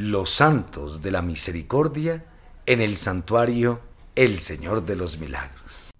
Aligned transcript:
los 0.00 0.30
santos 0.30 1.02
de 1.02 1.10
la 1.10 1.20
misericordia 1.20 2.24
en 2.64 2.80
el 2.80 2.96
santuario 2.96 3.80
El 4.16 4.38
Señor 4.38 4.86
de 4.86 4.96
los 4.96 5.18
Milagros. 5.18 5.90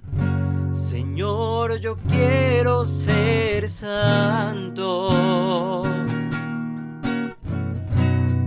Señor, 0.72 1.80
yo 1.80 1.98
quiero 2.08 2.86
ser 2.86 3.68
santo. 3.68 5.10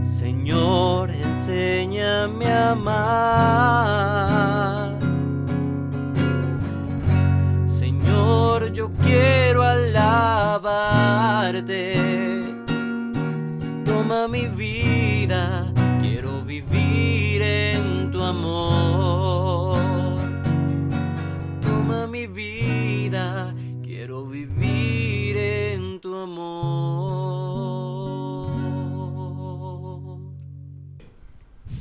Señor, 0.02 1.12
enséñame 1.12 2.48
a 2.48 2.72
amar. 2.72 3.43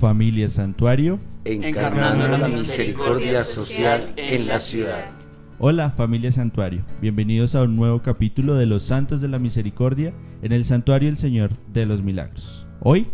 Familia 0.03 0.49
Santuario. 0.49 1.21
Encarnando 1.45 2.37
la 2.37 2.49
misericordia 2.49 3.45
social 3.45 4.13
en 4.17 4.49
la 4.49 4.59
ciudad. 4.59 5.05
Hola 5.61 5.93
familia 5.93 6.33
Santuario, 6.33 6.83
bienvenidos 7.01 7.55
a 7.55 7.63
un 7.63 7.77
nuevo 7.77 8.03
capítulo 8.03 8.57
de 8.57 8.67
los 8.67 8.83
Santos 8.83 9.21
de 9.21 9.29
la 9.29 9.39
Misericordia 9.39 10.13
en 10.43 10.51
el 10.51 10.65
Santuario 10.65 11.09
del 11.09 11.19
Señor 11.19 11.53
de 11.73 11.87
los 11.87 12.03
Milagros. 12.03 12.67
Hoy 12.81 13.07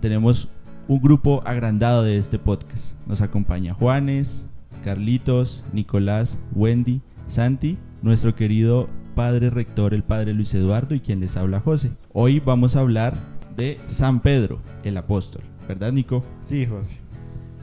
tenemos 0.00 0.48
un 0.86 1.00
grupo 1.00 1.42
agrandado 1.44 2.04
de 2.04 2.18
este 2.18 2.38
podcast. 2.38 2.94
Nos 3.08 3.20
acompaña 3.20 3.74
Juanes, 3.74 4.46
Carlitos, 4.84 5.64
Nicolás, 5.72 6.38
Wendy, 6.54 7.00
Santi, 7.26 7.78
nuestro 8.00 8.36
querido 8.36 8.88
padre 9.16 9.50
rector, 9.50 9.92
el 9.92 10.04
padre 10.04 10.34
Luis 10.34 10.54
Eduardo 10.54 10.94
y 10.94 11.00
quien 11.00 11.18
les 11.18 11.36
habla 11.36 11.58
José. 11.58 11.90
Hoy 12.12 12.38
vamos 12.38 12.76
a 12.76 12.80
hablar 12.80 13.16
de 13.56 13.80
San 13.88 14.20
Pedro, 14.20 14.60
el 14.84 14.96
apóstol, 14.98 15.42
¿verdad 15.68 15.92
Nico? 15.92 16.24
Sí, 16.42 16.66
José. 16.66 16.98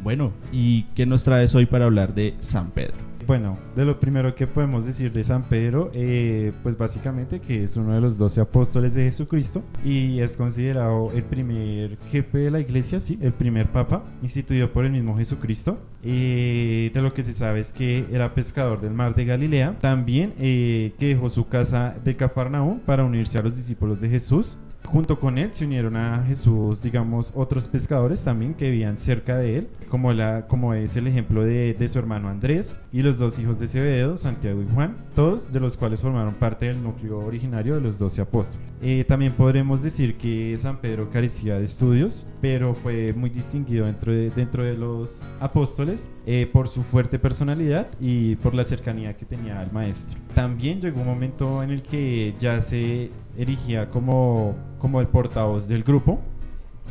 Bueno, 0.04 0.32
¿y 0.52 0.84
qué 0.96 1.08
nos 1.08 1.24
traes 1.24 1.56
hoy 1.56 1.66
para 1.66 1.86
hablar 1.86 2.14
de 2.14 2.36
San 2.40 2.70
Pedro? 2.70 2.94
Bueno, 3.26 3.58
de 3.76 3.86
lo 3.86 4.00
primero 4.00 4.36
que 4.36 4.46
podemos 4.46 4.86
decir 4.86 5.12
de 5.12 5.24
San 5.24 5.42
Pedro, 5.42 5.90
eh, 5.96 6.52
pues 6.62 6.78
básicamente 6.78 7.40
que 7.40 7.64
es 7.64 7.76
uno 7.76 7.94
de 7.94 8.00
los 8.00 8.20
doce 8.20 8.40
apóstoles 8.40 8.94
de 8.94 9.06
Jesucristo 9.06 9.64
y 9.84 10.20
es 10.20 10.38
considerado 10.38 11.12
el 11.12 11.24
primer 11.24 11.98
jefe 12.12 12.38
de 12.38 12.52
la 12.52 12.60
iglesia, 12.60 13.00
sí, 13.00 13.18
el 13.22 13.34
primer 13.34 13.72
papa 13.72 14.04
instituido 14.22 14.72
por 14.72 14.86
el 14.86 14.92
mismo 14.92 15.18
Jesucristo. 15.18 15.80
Eh, 16.04 16.92
de 16.94 17.02
lo 17.02 17.16
que 17.16 17.24
se 17.24 17.34
sabe 17.34 17.62
es 17.62 17.74
que 17.74 18.06
era 18.12 18.36
pescador 18.36 18.80
del 18.80 18.94
mar 18.94 19.16
de 19.16 19.26
Galilea, 19.26 19.80
también 19.80 20.36
eh, 20.38 20.94
que 21.00 21.08
dejó 21.08 21.30
su 21.30 21.48
casa 21.48 21.96
de 22.04 22.16
Cafarnaúm 22.16 22.80
para 22.82 23.04
unirse 23.04 23.40
a 23.40 23.42
los 23.42 23.56
discípulos 23.56 24.02
de 24.02 24.10
Jesús. 24.10 24.60
Junto 24.86 25.20
con 25.20 25.38
él 25.38 25.50
se 25.54 25.66
unieron 25.66 25.96
a 25.96 26.24
Jesús, 26.26 26.82
digamos, 26.82 27.34
otros 27.36 27.68
pescadores 27.68 28.24
también 28.24 28.54
que 28.54 28.70
vivían 28.70 28.98
cerca 28.98 29.38
de 29.38 29.56
él, 29.56 29.68
como, 29.90 30.14
la, 30.14 30.48
como 30.48 30.74
es 30.74 30.96
el 30.96 31.08
ejemplo 31.08 31.44
de, 31.44 31.74
de 31.74 31.88
su 31.88 32.00
hermano 32.00 32.30
Andrés 32.30 32.82
y 32.92 33.02
los 33.02 33.18
dos 33.18 33.40
hijos 33.40 33.60
de 33.60 33.68
Zebedeo, 33.68 34.18
Santiago 34.18 34.62
y 34.62 34.74
Juan, 34.74 34.96
todos 35.16 35.52
de 35.52 35.60
los 35.60 35.78
cuales 35.78 36.02
formaron 36.02 36.34
parte 36.36 36.68
del 36.68 36.82
núcleo 36.82 37.20
originario 37.20 37.76
de 37.76 37.82
los 37.82 38.00
doce 38.00 38.22
apóstoles. 38.22 38.66
Eh, 38.82 39.04
también 39.08 39.34
podremos 39.34 39.82
decir 39.82 40.18
que 40.18 40.58
San 40.58 40.78
Pedro 40.78 41.10
carecía 41.10 41.58
de 41.58 41.66
estudios, 41.66 42.30
pero 42.42 42.74
fue 42.76 43.14
muy 43.14 43.30
distinguido 43.30 43.86
dentro 43.86 44.12
de, 44.12 44.30
dentro 44.30 44.64
de 44.64 44.76
los 44.76 45.22
apóstoles 45.40 46.12
eh, 46.26 46.50
por 46.52 46.68
su 46.68 46.84
fuerte 46.84 47.20
personalidad 47.20 47.88
y 48.00 48.36
por 48.38 48.54
la 48.54 48.64
cercanía 48.64 49.16
que 49.16 49.26
tenía 49.26 49.60
al 49.60 49.72
maestro. 49.72 50.20
También 50.34 50.82
llegó 50.82 51.02
un 51.02 51.08
momento 51.08 51.64
en 51.64 51.72
el 51.72 51.82
que 51.82 52.36
ya 52.40 52.62
se 52.62 53.10
erigía 53.38 53.90
como, 53.90 54.56
como 54.80 55.02
el 55.02 55.08
portavoz 55.08 55.68
del 55.68 55.84
grupo. 55.84 56.20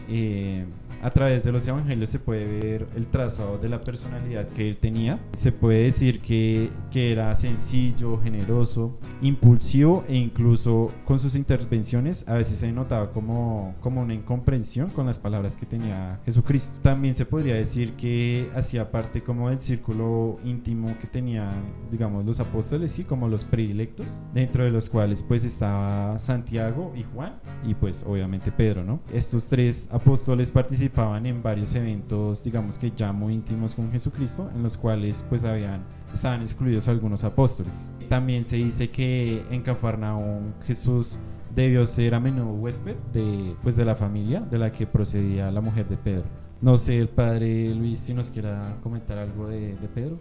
Eh, 0.08 0.64
a 1.04 1.10
través 1.10 1.44
de 1.44 1.52
los 1.52 1.68
evangelios 1.68 2.08
se 2.08 2.18
puede 2.18 2.46
ver 2.46 2.86
el 2.96 3.08
trazado 3.08 3.58
de 3.58 3.68
la 3.68 3.82
personalidad 3.82 4.48
que 4.48 4.70
él 4.70 4.78
tenía. 4.78 5.20
Se 5.36 5.52
puede 5.52 5.84
decir 5.84 6.22
que, 6.22 6.70
que, 6.90 7.12
era 7.12 7.34
sencillo, 7.34 8.18
generoso, 8.22 8.98
impulsivo 9.20 10.04
e 10.08 10.16
incluso 10.16 10.90
con 11.04 11.18
sus 11.18 11.34
intervenciones 11.34 12.26
a 12.26 12.34
veces 12.34 12.56
se 12.56 12.72
notaba 12.72 13.12
como, 13.12 13.74
como 13.80 14.00
una 14.00 14.14
incomprensión 14.14 14.88
con 14.88 15.04
las 15.04 15.18
palabras 15.18 15.56
que 15.56 15.66
tenía 15.66 16.20
Jesucristo. 16.24 16.80
También 16.80 17.14
se 17.14 17.26
podría 17.26 17.54
decir 17.54 17.92
que 17.96 18.48
hacía 18.56 18.90
parte 18.90 19.22
como 19.22 19.50
del 19.50 19.60
círculo 19.60 20.38
íntimo 20.42 20.96
que 20.98 21.06
tenían, 21.06 21.52
digamos, 21.90 22.24
los 22.24 22.40
apóstoles 22.40 22.98
y 22.98 23.04
como 23.04 23.28
los 23.28 23.44
predilectos, 23.44 24.20
dentro 24.32 24.64
de 24.64 24.70
los 24.70 24.88
cuales 24.88 25.22
pues 25.22 25.44
estaba 25.44 26.18
Santiago 26.18 26.94
y 26.96 27.02
Juan 27.02 27.34
y 27.66 27.74
pues 27.74 28.04
obviamente 28.08 28.50
Pedro, 28.50 28.84
¿no? 28.84 29.00
Estos 29.12 29.48
tres 29.48 29.90
apóstoles 29.92 30.50
participaban 30.50 30.93
participaban 30.94 31.26
en 31.26 31.42
varios 31.42 31.74
eventos, 31.74 32.44
digamos 32.44 32.78
que 32.78 32.92
ya 32.92 33.12
muy 33.12 33.34
íntimos 33.34 33.74
con 33.74 33.90
Jesucristo, 33.90 34.50
en 34.54 34.62
los 34.62 34.76
cuales 34.76 35.24
pues 35.28 35.44
habían 35.44 35.82
estaban 36.12 36.40
excluidos 36.40 36.88
algunos 36.88 37.24
apóstoles. 37.24 37.90
También 38.08 38.44
se 38.44 38.56
dice 38.56 38.88
que 38.88 39.44
en 39.50 39.62
Cafarnaúm 39.62 40.52
Jesús 40.64 41.18
debió 41.54 41.84
ser 41.86 42.14
a 42.14 42.20
menudo 42.20 42.52
huésped 42.52 42.96
de 43.12 43.56
pues 43.62 43.76
de 43.76 43.84
la 43.84 43.96
familia 43.96 44.40
de 44.40 44.58
la 44.58 44.70
que 44.70 44.86
procedía 44.86 45.50
la 45.50 45.60
mujer 45.60 45.88
de 45.88 45.96
Pedro. 45.96 46.44
No 46.60 46.78
sé, 46.78 46.98
el 46.98 47.08
padre 47.08 47.74
Luis, 47.74 47.98
si 47.98 48.14
nos 48.14 48.30
quiera 48.30 48.78
comentar 48.82 49.18
algo 49.18 49.48
de, 49.48 49.74
de, 49.74 49.88
Pedro. 49.88 50.18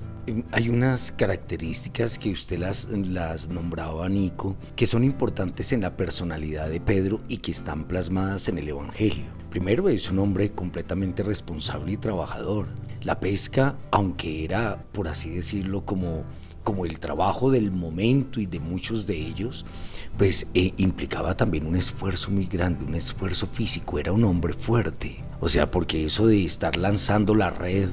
Hay 0.51 0.67
unas 0.67 1.11
características 1.11 2.19
que 2.19 2.31
usted 2.31 2.57
las, 2.57 2.89
las 2.89 3.47
nombraba, 3.47 4.09
Nico, 4.09 4.57
que 4.75 4.85
son 4.85 5.05
importantes 5.05 5.71
en 5.71 5.81
la 5.81 5.95
personalidad 5.95 6.69
de 6.69 6.81
Pedro 6.81 7.21
y 7.29 7.37
que 7.37 7.51
están 7.51 7.85
plasmadas 7.85 8.49
en 8.49 8.57
el 8.57 8.67
Evangelio. 8.67 9.42
Primero, 9.53 9.87
es 9.87 10.09
un 10.09 10.17
hombre 10.17 10.49
completamente 10.49 11.21
responsable 11.21 11.91
y 11.91 11.97
trabajador. 11.97 12.65
La 13.03 13.19
pesca, 13.19 13.77
aunque 13.91 14.43
era, 14.43 14.83
por 14.93 15.07
así 15.07 15.29
decirlo, 15.29 15.85
como 15.85 16.23
como 16.63 16.85
el 16.85 16.99
trabajo 16.99 17.51
del 17.51 17.71
momento 17.71 18.39
y 18.39 18.45
de 18.45 18.59
muchos 18.59 19.05
de 19.05 19.15
ellos, 19.15 19.65
pues 20.17 20.47
eh, 20.53 20.73
implicaba 20.77 21.35
también 21.35 21.67
un 21.67 21.75
esfuerzo 21.75 22.31
muy 22.31 22.45
grande, 22.45 22.85
un 22.85 22.95
esfuerzo 22.95 23.47
físico, 23.47 23.99
era 23.99 24.11
un 24.11 24.23
hombre 24.23 24.53
fuerte. 24.53 25.23
O 25.39 25.49
sea, 25.49 25.69
porque 25.69 26.05
eso 26.05 26.25
de 26.25 26.45
estar 26.45 26.77
lanzando 26.77 27.35
la 27.35 27.49
red 27.49 27.89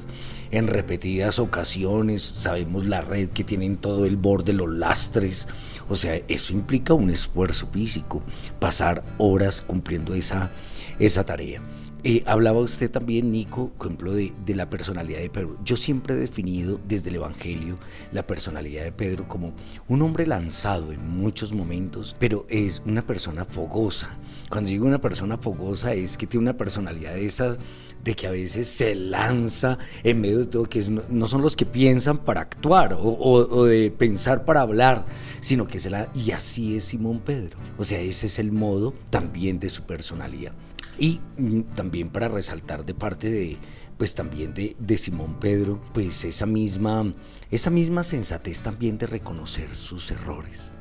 en 0.51 0.67
repetidas 0.67 1.37
ocasiones, 1.39 2.21
sabemos 2.21 2.85
la 2.85 3.01
red 3.01 3.29
que 3.29 3.43
tiene 3.43 3.65
en 3.65 3.77
todo 3.77 4.05
el 4.05 4.15
borde, 4.15 4.53
los 4.53 4.69
lastres, 4.69 5.47
o 5.89 5.95
sea, 5.95 6.15
eso 6.29 6.53
implica 6.53 6.93
un 6.93 7.09
esfuerzo 7.09 7.67
físico, 7.67 8.21
pasar 8.59 9.03
horas 9.17 9.61
cumpliendo 9.61 10.13
esa, 10.13 10.51
esa 11.01 11.25
tarea. 11.25 11.61
Eh, 12.03 12.23
hablaba 12.25 12.59
usted 12.59 12.89
también, 12.89 13.31
Nico, 13.31 13.69
por 13.77 13.87
ejemplo, 13.87 14.13
de, 14.13 14.33
de, 14.43 14.55
la 14.55 14.69
personalidad 14.69 15.19
de 15.19 15.29
Pedro. 15.29 15.57
Yo 15.63 15.77
siempre 15.77 16.15
he 16.15 16.17
definido 16.17 16.79
desde 16.87 17.09
el 17.09 17.17
Evangelio 17.17 17.77
la 18.11 18.25
personalidad 18.25 18.83
de 18.83 18.91
Pedro 18.91 19.27
como 19.27 19.53
un 19.87 20.01
hombre 20.01 20.25
lanzado 20.25 20.91
en 20.91 21.07
muchos 21.07 21.53
momentos, 21.53 22.15
pero 22.17 22.47
es 22.49 22.81
una 22.85 23.05
persona 23.05 23.45
fogosa. 23.45 24.17
Cuando 24.49 24.69
digo 24.69 24.87
una 24.87 24.99
persona 25.01 25.37
fogosa 25.37 25.93
es 25.93 26.17
que 26.17 26.25
tiene 26.25 26.43
una 26.43 26.57
personalidad 26.57 27.13
de 27.13 27.25
esas 27.25 27.59
de 28.03 28.15
que 28.15 28.25
a 28.25 28.31
veces 28.31 28.67
se 28.67 28.95
lanza 28.95 29.77
en 30.03 30.21
medio 30.21 30.39
de 30.39 30.47
todo, 30.47 30.63
que 30.63 30.79
es, 30.79 30.89
no 30.89 31.27
son 31.27 31.43
los 31.43 31.55
que 31.55 31.67
piensan 31.67 32.17
para 32.17 32.41
actuar 32.41 32.93
o, 32.93 32.97
o, 32.97 33.47
o 33.47 33.65
de 33.65 33.91
pensar 33.91 34.43
para 34.43 34.61
hablar, 34.61 35.05
sino 35.39 35.67
que 35.67 35.79
se 35.79 35.91
la... 35.91 36.09
Y 36.15 36.31
así 36.31 36.75
es 36.75 36.85
Simón 36.85 37.19
Pedro. 37.19 37.57
O 37.77 37.83
sea, 37.83 37.99
ese 37.99 38.25
es 38.25 38.39
el 38.39 38.51
modo 38.51 38.95
también 39.11 39.59
de 39.59 39.69
su 39.69 39.83
personalidad. 39.83 40.53
Y 40.97 41.19
mm, 41.37 41.61
también 41.75 42.09
para 42.09 42.27
resaltar 42.27 42.85
de 42.85 42.93
parte 42.93 43.29
de, 43.29 43.57
pues 43.97 44.15
también 44.15 44.53
de, 44.53 44.75
de, 44.79 44.97
Simón 44.97 45.39
Pedro, 45.39 45.81
pues 45.93 46.25
esa 46.25 46.45
misma, 46.45 47.13
esa 47.49 47.69
misma 47.69 48.03
sensatez 48.03 48.61
también 48.61 48.97
de 48.97 49.07
reconocer 49.07 49.75
sus 49.75 50.11
errores, 50.11 50.73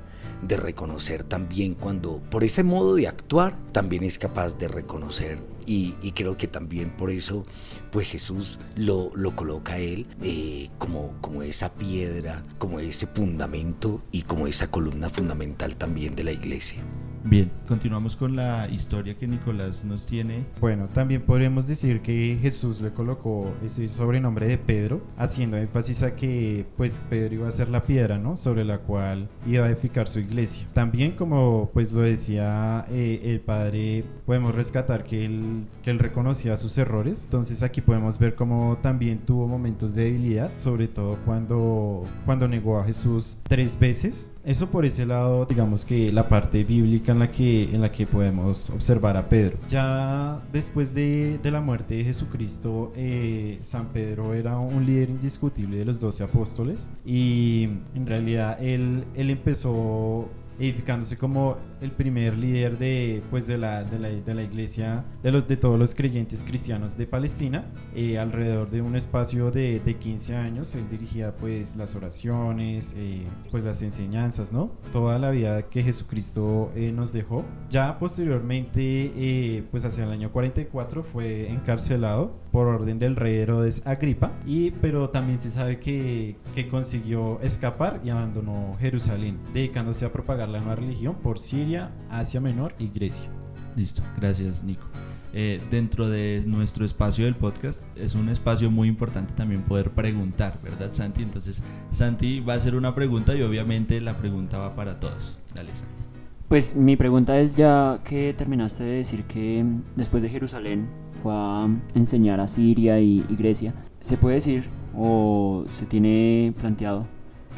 de 0.43 0.56
reconocer 0.56 1.25
también 1.25 1.75
cuando, 1.75 2.19
por 2.31 2.44
ese 2.44 2.62
modo 2.62 2.94
de 2.94 3.08
actuar, 3.08 3.56
también 3.73 4.05
es 4.05 4.19
capaz 4.19 4.56
de 4.58 4.69
reconocer. 4.69 5.38
Y, 5.67 5.93
creo 6.12 6.37
que 6.37 6.49
también 6.49 6.96
por 6.96 7.11
eso, 7.11 7.46
pues 7.93 8.08
Jesús 8.08 8.58
lo, 8.75 9.12
lo 9.14 9.37
coloca 9.37 9.75
a 9.75 9.79
él 9.79 10.06
eh, 10.20 10.69
como, 10.79 11.14
como 11.20 11.43
esa 11.43 11.75
piedra, 11.75 12.43
como 12.58 12.81
ese 12.81 13.06
fundamento 13.06 14.02
y 14.11 14.23
como 14.23 14.49
esa 14.49 14.70
columna 14.70 15.11
fundamental 15.11 15.76
también 15.76 16.17
de 16.17 16.25
la 16.25 16.32
iglesia. 16.32 16.82
Bien, 17.22 17.50
continuamos 17.69 18.17
con 18.17 18.34
la 18.34 18.67
historia 18.70 19.14
que 19.14 19.26
Nicolás 19.26 19.84
nos 19.84 20.06
tiene. 20.06 20.46
Bueno, 20.58 20.88
también 20.93 21.20
podríamos 21.20 21.69
decir 21.69 22.00
que 22.00 22.38
Jesús 22.40 22.81
le 22.81 22.90
colocó 22.90 23.52
ese 23.64 23.88
sobrenombre 23.88 24.46
de 24.46 24.56
Pedro, 24.56 25.02
haciendo 25.19 25.58
énfasis 25.58 26.02
a 26.02 26.17
que 26.17 26.64
pues 26.78 27.00
Pedro 27.11 27.34
iba 27.34 27.49
a 27.49 27.50
ser 27.50 27.69
la 27.69 27.82
piedra, 27.82 28.17
¿no? 28.17 28.38
Sobre 28.38 28.64
la 28.64 28.78
cual 28.78 29.28
iba 29.46 29.67
a 29.67 29.69
edificar 29.69 30.08
su 30.08 30.19
iglesia. 30.19 30.67
También 30.72 31.12
como 31.12 31.70
pues 31.75 31.93
lo 31.93 32.00
decía 32.00 32.87
eh, 32.90 33.20
el 33.25 33.40
padre, 33.40 34.05
podemos 34.25 34.55
rescatar 34.55 35.05
que 35.05 35.26
él, 35.26 35.64
que 35.82 35.90
él 35.90 35.99
reconocía 35.99 36.56
sus 36.56 36.78
errores. 36.78 37.25
Entonces 37.25 37.62
aquí 37.62 37.82
podemos 37.82 38.19
ver 38.19 38.34
cómo 38.34 38.78
también 38.81 39.19
tuvo 39.19 39.46
momentos 39.46 39.94
de 39.94 40.05
debilidad, 40.05 40.50
sobre 40.56 40.88
todo 40.88 41.19
cuando, 41.26 42.02
cuando 42.25 42.49
negó 42.49 42.78
a 42.78 42.84
Jesús 42.84 43.37
tres 43.43 43.78
veces. 43.78 44.32
Eso 44.44 44.70
por 44.70 44.87
ese 44.87 45.04
lado, 45.04 45.44
digamos 45.44 45.84
que 45.84 46.10
la 46.10 46.28
parte 46.28 46.64
bíblica 46.64 47.12
en 47.12 47.19
la 47.19 47.31
que, 47.31 47.64
en 47.64 47.81
la 47.82 47.92
que 47.92 48.06
podemos 48.06 48.70
observar 48.70 49.16
a 49.16 49.28
Pedro. 49.28 49.58
Ya 49.69 50.40
después 50.52 50.94
de, 50.94 51.38
de 51.42 51.50
la 51.50 51.60
muerte 51.60 51.94
de 51.94 52.04
Jesucristo, 52.04 52.92
eh, 52.96 53.58
San 53.60 53.88
Pedro 53.88 54.32
era 54.32 54.58
un 54.58 54.87
líder 54.87 55.10
indiscutible 55.10 55.76
de 55.76 55.84
los 55.84 56.00
doce 56.00 56.25
apóstoles 56.25 56.88
y 57.04 57.64
en 57.94 58.06
realidad 58.06 58.56
él, 58.62 59.04
él 59.14 59.31
empezó 59.31 60.28
edificándose 60.61 61.17
como 61.17 61.57
el 61.81 61.91
primer 61.91 62.37
líder 62.37 62.79
de, 62.79 63.23
pues 63.31 63.47
de, 63.47 63.57
la, 63.57 63.83
de, 63.83 63.99
la, 63.99 64.09
de 64.09 64.35
la 64.35 64.43
iglesia, 64.43 65.05
de, 65.23 65.33
los, 65.33 65.49
de 65.49 65.57
todos 65.57 65.79
los 65.79 65.95
creyentes 65.95 66.45
cristianos 66.45 66.97
de 66.97 67.07
Palestina, 67.07 67.65
eh, 67.95 68.19
alrededor 68.19 68.71
de 68.71 68.83
un 68.83 68.95
espacio 68.95 69.51
de, 69.51 69.81
de, 69.81 69.95
15 69.95 70.37
años, 70.37 70.75
él 70.75 70.89
dirigía 70.91 71.35
pues 71.37 71.77
las 71.77 71.95
oraciones, 71.97 72.95
eh, 72.97 73.27
pues 73.51 73.65
las 73.65 73.83
enseñanzas, 73.83 74.53
¿no? 74.53 74.71
Toda 74.93 75.19
la 75.19 75.31
vida 75.31 75.62
que 75.62 75.83
Jesucristo 75.83 76.71
eh, 76.75 76.93
nos 76.93 77.12
dejó. 77.12 77.45
Ya 77.71 77.99
posteriormente, 77.99 79.12
eh, 79.17 79.65
pues 79.71 79.85
hacia 79.85 80.05
el 80.05 80.11
año 80.11 80.31
44 80.33 81.03
fue 81.03 81.51
encarcelado 81.51 82.39
por 82.53 82.67
orden 82.67 82.99
del 82.99 83.17
rey 83.17 83.39
Herodes 83.39 83.87
Agripa, 83.87 84.33
y, 84.47 84.73
pero 84.73 85.11
también 85.11 85.41
se 85.41 85.51
sabe 85.51 85.79
que, 85.79 86.37
que 86.55 86.69
consiguió 86.69 87.41
escapar 87.41 88.01
y 88.05 88.11
abandonó 88.11 88.77
Jerusalén, 88.81 89.39
dedicándose 89.55 90.05
a 90.05 90.12
propagar 90.12 90.50
la 90.50 90.58
nueva 90.61 90.76
religión 90.76 91.17
por 91.23 91.38
Siria, 91.38 91.91
Asia 92.11 92.41
Menor 92.41 92.75
y 92.79 92.88
Grecia. 92.88 93.31
Listo, 93.76 94.02
gracias 94.17 94.62
Nico. 94.64 94.87
Eh, 95.32 95.61
dentro 95.70 96.08
de 96.08 96.43
nuestro 96.44 96.85
espacio 96.85 97.25
del 97.25 97.37
podcast 97.37 97.85
es 97.97 98.17
un 98.17 98.29
espacio 98.29 98.69
muy 98.69 98.88
importante 98.88 99.32
también 99.35 99.62
poder 99.62 99.93
preguntar, 99.93 100.58
¿verdad 100.62 100.88
Santi? 100.93 101.23
Entonces 101.23 101.62
Santi 101.91 102.41
va 102.41 102.55
a 102.55 102.56
hacer 102.56 102.75
una 102.75 102.94
pregunta 102.94 103.35
y 103.37 103.43
obviamente 103.43 104.00
la 104.00 104.17
pregunta 104.17 104.58
va 104.58 104.75
para 104.75 104.99
todos. 104.99 105.41
Dale 105.55 105.75
Santi. 105.75 106.05
Pues 106.49 106.75
mi 106.75 106.97
pregunta 106.97 107.38
es 107.38 107.55
ya 107.55 108.00
que 108.05 108.35
terminaste 108.37 108.82
de 108.82 108.97
decir 108.97 109.23
que 109.25 109.64
después 109.94 110.20
de 110.20 110.31
Jerusalén 110.31 110.88
fue 111.23 111.32
a 111.32 111.69
enseñar 111.94 112.41
a 112.41 112.49
Siria 112.49 112.99
y, 112.99 113.25
y 113.29 113.37
Grecia, 113.37 113.73
¿se 114.00 114.17
puede 114.17 114.37
decir 114.37 114.64
o 114.97 115.64
se 115.79 115.87
tiene 115.87 116.52
planteado 116.58 117.06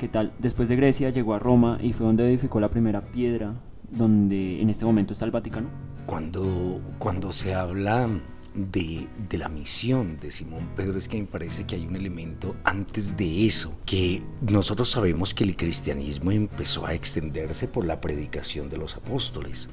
¿Qué 0.02 0.08
tal? 0.08 0.32
Después 0.40 0.68
de 0.68 0.74
Grecia 0.74 1.10
llegó 1.10 1.32
a 1.32 1.38
Roma 1.38 1.78
y 1.80 1.92
fue 1.92 2.04
donde 2.04 2.26
edificó 2.26 2.58
la 2.58 2.70
primera 2.70 3.02
piedra 3.02 3.54
donde 3.88 4.60
en 4.60 4.68
este 4.68 4.84
momento 4.84 5.12
está 5.12 5.26
el 5.26 5.30
Vaticano. 5.30 5.68
Cuando, 6.06 6.80
cuando 6.98 7.32
se 7.32 7.54
habla 7.54 8.08
de, 8.52 9.06
de, 9.28 9.38
la 9.38 9.48
misión 9.48 10.18
de 10.18 10.32
Simón 10.32 10.70
Pedro 10.74 10.98
es 10.98 11.06
que 11.06 11.20
me 11.20 11.28
parece 11.28 11.66
que 11.66 11.76
hay 11.76 11.86
un 11.86 11.94
elemento 11.94 12.56
antes 12.64 13.16
de 13.16 13.46
eso, 13.46 13.78
que 13.86 14.24
nosotros 14.40 14.90
sabemos 14.90 15.34
que 15.34 15.44
el 15.44 15.54
cristianismo 15.56 16.32
empezó 16.32 16.84
a 16.84 16.94
extenderse 16.94 17.68
por 17.68 17.84
la 17.84 18.00
predicación 18.00 18.70
de 18.70 18.78
los 18.78 18.96
apóstoles, 18.96 19.68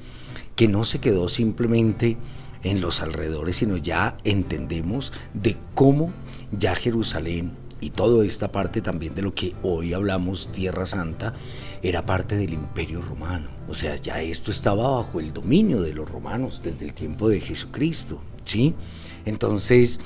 que 0.54 0.68
no 0.68 0.84
se 0.84 1.00
quedó 1.00 1.28
simplemente 1.28 2.16
en 2.62 2.80
los 2.80 3.02
alrededores, 3.02 3.56
sino 3.56 3.76
ya 3.76 4.16
entendemos 4.22 5.12
de 5.34 5.56
cómo 5.74 6.12
ya 6.52 6.76
Jerusalén 6.76 7.50
y 7.80 7.90
toda 7.90 8.24
esta 8.24 8.52
parte 8.52 8.80
también 8.80 9.14
de 9.14 9.22
lo 9.22 9.34
que 9.34 9.54
hoy 9.62 9.92
hablamos 9.94 10.50
Tierra 10.52 10.86
Santa 10.86 11.34
era 11.82 12.04
parte 12.04 12.36
del 12.36 12.52
imperio 12.52 13.00
romano. 13.00 13.48
O 13.68 13.74
sea, 13.74 13.96
ya 13.96 14.20
esto 14.20 14.50
estaba 14.50 14.90
bajo 14.90 15.20
el 15.20 15.32
dominio 15.32 15.80
de 15.82 15.94
los 15.94 16.10
romanos 16.10 16.60
desde 16.62 16.84
el 16.84 16.92
tiempo 16.92 17.28
de 17.28 17.40
Jesucristo, 17.40 18.20
¿sí? 18.44 18.74
Entonces, 19.24 20.00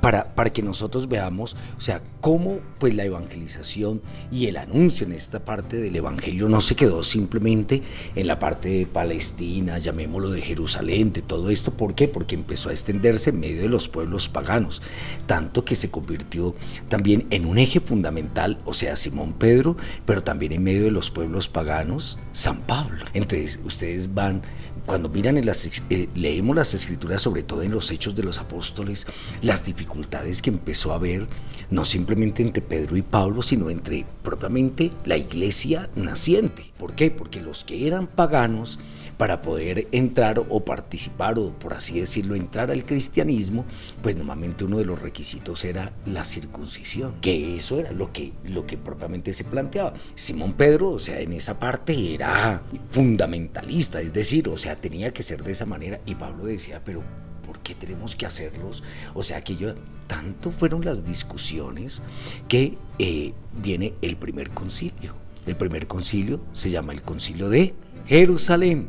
para, 0.00 0.34
para 0.34 0.52
que 0.52 0.62
nosotros 0.62 1.08
veamos, 1.08 1.56
o 1.76 1.80
sea, 1.80 2.02
cómo 2.20 2.60
pues 2.78 2.94
la 2.94 3.04
evangelización 3.04 4.00
y 4.32 4.46
el 4.46 4.56
anuncio 4.56 5.06
en 5.06 5.12
esta 5.12 5.44
parte 5.44 5.76
del 5.76 5.94
evangelio 5.94 6.48
no 6.48 6.60
se 6.60 6.74
quedó 6.74 7.02
simplemente 7.02 7.82
en 8.14 8.26
la 8.26 8.38
parte 8.38 8.68
de 8.68 8.86
Palestina, 8.86 9.78
llamémoslo 9.78 10.30
de 10.30 10.40
Jerusalén, 10.40 11.12
de 11.12 11.22
todo 11.22 11.50
esto, 11.50 11.72
¿por 11.72 11.94
qué? 11.94 12.08
Porque 12.08 12.34
empezó 12.34 12.68
a 12.68 12.72
extenderse 12.72 13.30
en 13.30 13.40
medio 13.40 13.62
de 13.62 13.68
los 13.68 13.88
pueblos 13.88 14.28
paganos, 14.28 14.82
tanto 15.26 15.64
que 15.64 15.74
se 15.74 15.90
convirtió 15.90 16.54
también 16.88 17.26
en 17.30 17.46
un 17.46 17.58
eje 17.58 17.80
fundamental, 17.80 18.60
o 18.64 18.74
sea, 18.74 18.96
Simón 18.96 19.34
Pedro, 19.34 19.76
pero 20.06 20.22
también 20.22 20.52
en 20.52 20.62
medio 20.62 20.84
de 20.84 20.90
los 20.90 21.10
pueblos 21.10 21.48
paganos, 21.48 22.18
San 22.32 22.60
Pablo. 22.62 23.04
Entonces, 23.14 23.60
ustedes 23.64 24.14
van 24.14 24.42
cuando 24.86 25.08
miran 25.08 25.38
en 25.38 25.46
las, 25.46 25.66
eh, 25.90 26.08
leemos 26.14 26.54
las 26.54 26.74
escrituras, 26.74 27.22
sobre 27.22 27.42
todo 27.42 27.62
en 27.62 27.70
los 27.70 27.90
hechos 27.90 28.14
de 28.14 28.22
los 28.22 28.38
apóstoles, 28.38 29.06
las 29.42 29.64
dificultades 29.64 30.42
que 30.42 30.50
empezó 30.50 30.92
a 30.92 30.96
haber, 30.96 31.26
no 31.70 31.84
simplemente 31.84 32.42
entre 32.42 32.62
Pedro 32.62 32.96
y 32.96 33.02
Pablo, 33.02 33.42
sino 33.42 33.70
entre 33.70 34.06
propiamente 34.22 34.90
la 35.04 35.16
iglesia 35.16 35.90
naciente. 35.94 36.72
¿Por 36.78 36.94
qué? 36.94 37.10
Porque 37.10 37.40
los 37.40 37.64
que 37.64 37.86
eran 37.86 38.06
paganos, 38.06 38.78
para 39.16 39.42
poder 39.42 39.88
entrar 39.92 40.44
o 40.48 40.64
participar, 40.64 41.38
o 41.38 41.50
por 41.50 41.74
así 41.74 42.00
decirlo, 42.00 42.34
entrar 42.34 42.70
al 42.70 42.84
cristianismo, 42.84 43.64
pues 44.02 44.16
normalmente 44.16 44.64
uno 44.64 44.78
de 44.78 44.84
los 44.84 45.00
requisitos 45.00 45.64
era 45.64 45.92
la 46.06 46.24
circuncisión, 46.24 47.14
que 47.20 47.56
eso 47.56 47.78
era 47.78 47.92
lo 47.92 48.12
que, 48.12 48.32
lo 48.44 48.66
que 48.66 48.76
propiamente 48.76 49.32
se 49.32 49.44
planteaba. 49.44 49.94
Simón 50.14 50.54
Pedro, 50.54 50.90
o 50.90 50.98
sea, 50.98 51.20
en 51.20 51.32
esa 51.32 51.58
parte 51.58 52.14
era 52.14 52.62
fundamentalista, 52.90 54.00
es 54.00 54.12
decir, 54.12 54.48
o 54.48 54.56
sea, 54.56 54.73
tenía 54.76 55.12
que 55.12 55.22
ser 55.22 55.42
de 55.42 55.52
esa 55.52 55.66
manera, 55.66 56.00
y 56.06 56.14
Pablo 56.14 56.44
decía, 56.44 56.82
pero 56.84 57.02
¿por 57.46 57.58
qué 57.60 57.74
tenemos 57.74 58.16
que 58.16 58.26
hacerlos? 58.26 58.82
O 59.14 59.22
sea, 59.22 59.42
que 59.42 59.56
yo, 59.56 59.74
tanto 60.06 60.50
fueron 60.50 60.84
las 60.84 61.04
discusiones 61.04 62.02
que 62.48 62.76
eh, 62.98 63.32
viene 63.62 63.94
el 64.02 64.16
primer 64.16 64.50
concilio. 64.50 65.14
El 65.46 65.56
primer 65.56 65.86
concilio 65.86 66.40
se 66.52 66.70
llama 66.70 66.92
el 66.92 67.02
concilio 67.02 67.48
de 67.48 67.74
Jerusalén 68.06 68.88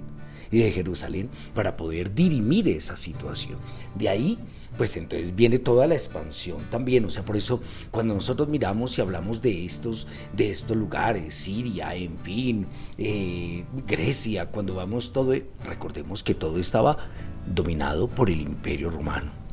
de 0.64 0.72
Jerusalén 0.72 1.30
para 1.54 1.78
poder 1.78 2.14
dirimir 2.14 2.68
esa 2.68 2.98
situación. 2.98 3.58
De 3.96 4.10
ahí, 4.10 4.40
pues 4.78 4.98
entonces 4.98 5.36
viene 5.36 5.60
toda 5.60 5.88
la 5.88 5.96
expansión 5.96 6.60
también, 6.70 7.06
o 7.06 7.10
sea, 7.10 7.24
por 7.24 7.38
eso 7.38 7.62
cuando 7.92 8.14
nosotros 8.14 8.50
miramos 8.50 8.98
y 8.98 9.02
hablamos 9.02 9.42
de 9.42 9.66
estos, 9.66 10.08
de 10.34 10.52
estos 10.52 10.76
lugares, 10.76 11.34
Siria, 11.34 11.96
en 11.96 12.18
fin, 12.20 12.68
eh, 12.98 13.64
Grecia, 13.88 14.48
cuando 14.48 14.76
vamos 14.76 15.14
todo, 15.14 15.34
recordemos 15.66 16.24
que 16.24 16.34
todo 16.34 16.60
estaba 16.60 16.98
dominado 17.46 18.08
por 18.08 18.30
el 18.30 18.42
imperio 18.42 18.90
romano. 18.90 19.45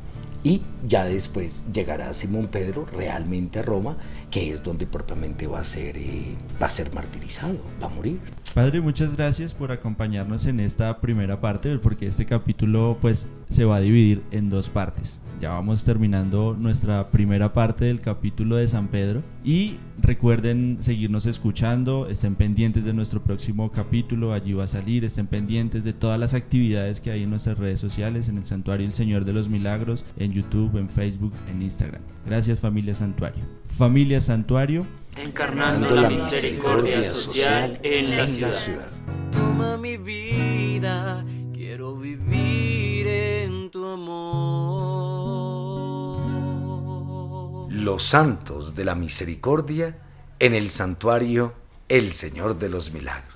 Y 0.44 0.62
ya 0.88 1.04
después 1.04 1.64
llegará 1.72 2.12
Simón 2.14 2.48
Pedro 2.48 2.84
realmente 2.92 3.60
a 3.60 3.62
Roma, 3.62 3.96
que 4.30 4.52
es 4.52 4.62
donde 4.62 4.86
propiamente 4.86 5.46
va 5.46 5.60
a 5.60 5.64
ser, 5.64 5.96
eh, 5.96 6.34
va 6.60 6.66
a 6.66 6.70
ser 6.70 6.92
martirizado, 6.92 7.58
va 7.80 7.86
a 7.86 7.90
morir. 7.90 8.18
Padre, 8.52 8.80
muchas 8.80 9.16
gracias 9.16 9.54
por 9.54 9.70
acompañarnos 9.70 10.46
en 10.46 10.58
esta 10.58 11.00
primera 11.00 11.40
parte, 11.40 11.78
porque 11.78 12.08
este 12.08 12.26
capítulo 12.26 12.98
pues 13.00 13.26
se 13.50 13.64
va 13.64 13.76
a 13.76 13.80
dividir 13.80 14.22
en 14.32 14.50
dos 14.50 14.68
partes. 14.68 15.20
Ya 15.42 15.54
vamos 15.54 15.82
terminando 15.82 16.56
nuestra 16.56 17.10
primera 17.10 17.52
parte 17.52 17.86
del 17.86 18.00
capítulo 18.00 18.54
de 18.54 18.68
San 18.68 18.86
Pedro 18.86 19.24
y 19.44 19.74
recuerden 20.00 20.76
seguirnos 20.78 21.26
escuchando, 21.26 22.06
estén 22.06 22.36
pendientes 22.36 22.84
de 22.84 22.92
nuestro 22.92 23.20
próximo 23.20 23.72
capítulo, 23.72 24.32
allí 24.32 24.52
va 24.52 24.62
a 24.62 24.68
salir, 24.68 25.04
estén 25.04 25.26
pendientes 25.26 25.82
de 25.82 25.94
todas 25.94 26.20
las 26.20 26.34
actividades 26.34 27.00
que 27.00 27.10
hay 27.10 27.24
en 27.24 27.30
nuestras 27.30 27.58
redes 27.58 27.80
sociales, 27.80 28.28
en 28.28 28.38
el 28.38 28.46
Santuario 28.46 28.86
El 28.86 28.92
Señor 28.92 29.24
de 29.24 29.32
los 29.32 29.48
Milagros, 29.48 30.04
en 30.16 30.30
YouTube, 30.30 30.76
en 30.76 30.88
Facebook, 30.88 31.32
en 31.50 31.60
Instagram. 31.60 32.02
Gracias 32.24 32.60
familia 32.60 32.94
Santuario. 32.94 33.42
Familia 33.66 34.20
Santuario. 34.20 34.86
Encarnando 35.16 35.90
la 35.90 36.08
misericordia 36.08 37.02
social 37.12 37.80
en 37.82 38.16
la 38.16 38.28
ciudad. 38.28 38.92
Toma 39.32 39.76
mi 39.76 39.96
vida, 39.96 41.24
quiero 41.52 41.96
vivir 41.96 43.08
en 43.08 43.70
tu 43.72 43.84
amor. 43.84 44.61
Los 47.82 48.04
santos 48.04 48.76
de 48.76 48.84
la 48.84 48.94
misericordia 48.94 49.98
en 50.38 50.54
el 50.54 50.70
santuario 50.70 51.52
El 51.88 52.12
Señor 52.12 52.56
de 52.60 52.68
los 52.68 52.92
Milagros. 52.92 53.31